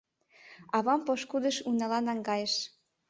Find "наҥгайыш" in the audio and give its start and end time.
2.01-2.53